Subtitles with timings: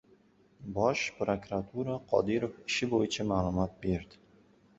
[0.77, 4.21] Bosh prokuratura «Qodirov ishi» bo‘yicha ma’lumot berdi